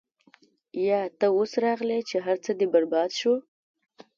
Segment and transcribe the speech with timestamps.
[0.87, 3.33] يا تۀ اوس راغلې چې هر څۀ دې برباد شو-